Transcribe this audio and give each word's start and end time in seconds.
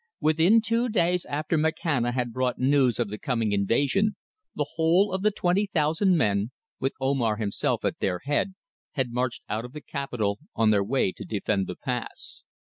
Within 0.19 0.61
two 0.61 0.89
days 0.89 1.25
after 1.25 1.59
Makhana 1.59 2.11
had 2.11 2.33
brought 2.33 2.57
news 2.57 2.97
of 2.99 3.09
the 3.09 3.19
coming 3.19 3.51
invasion, 3.51 4.15
the 4.55 4.65
whole 4.73 5.13
of 5.13 5.21
the 5.21 5.29
twenty 5.29 5.67
thousand 5.71 6.17
men, 6.17 6.49
with 6.79 6.93
Omar 6.99 7.37
himself 7.37 7.85
at 7.85 7.99
their 7.99 8.17
head, 8.25 8.55
had 8.93 9.11
marched 9.13 9.43
out 9.47 9.63
of 9.63 9.73
the 9.73 9.79
capital 9.81 10.39
on 10.55 10.71
their 10.71 10.83
way 10.83 11.11
to 11.11 11.23
defend 11.23 11.67
the 11.67 11.75
pass. 11.75 12.45